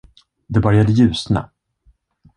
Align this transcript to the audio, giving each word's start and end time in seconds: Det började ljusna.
Det 0.49 0.59
började 0.59 0.91
ljusna. 0.91 1.49